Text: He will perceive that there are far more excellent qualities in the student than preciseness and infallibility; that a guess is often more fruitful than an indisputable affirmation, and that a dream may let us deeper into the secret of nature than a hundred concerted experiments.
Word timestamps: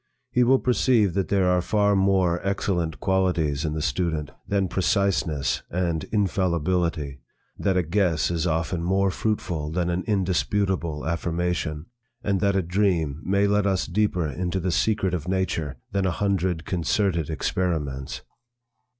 He 0.31 0.43
will 0.43 0.57
perceive 0.57 1.13
that 1.13 1.27
there 1.27 1.45
are 1.47 1.61
far 1.61 1.95
more 1.95 2.41
excellent 2.43 2.99
qualities 2.99 3.63
in 3.63 3.73
the 3.73 3.83
student 3.83 4.31
than 4.47 4.67
preciseness 4.67 5.61
and 5.69 6.05
infallibility; 6.05 7.19
that 7.59 7.77
a 7.77 7.83
guess 7.83 8.31
is 8.31 8.47
often 8.47 8.81
more 8.83 9.11
fruitful 9.11 9.69
than 9.69 9.91
an 9.91 10.03
indisputable 10.07 11.05
affirmation, 11.05 11.85
and 12.23 12.39
that 12.39 12.55
a 12.55 12.63
dream 12.63 13.21
may 13.23 13.45
let 13.45 13.67
us 13.67 13.85
deeper 13.85 14.27
into 14.27 14.59
the 14.59 14.71
secret 14.71 15.13
of 15.13 15.27
nature 15.27 15.77
than 15.91 16.07
a 16.07 16.09
hundred 16.11 16.65
concerted 16.65 17.29
experiments. 17.29 18.23